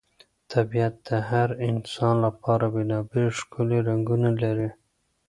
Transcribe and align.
طبیعت 0.53 0.93
د 1.07 1.09
هر 1.29 1.49
انسان 1.69 2.15
لپاره 2.25 2.65
بېلابېل 2.75 3.27
ښکلي 3.39 3.79
رنګونه 3.89 4.29
لري. 4.41 4.69